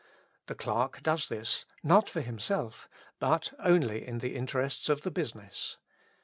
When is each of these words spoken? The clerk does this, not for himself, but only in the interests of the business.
The 0.47 0.55
clerk 0.55 1.03
does 1.03 1.29
this, 1.29 1.63
not 1.83 2.09
for 2.09 2.21
himself, 2.21 2.89
but 3.19 3.53
only 3.59 4.03
in 4.03 4.17
the 4.17 4.35
interests 4.35 4.89
of 4.89 5.03
the 5.03 5.11
business. 5.11 5.77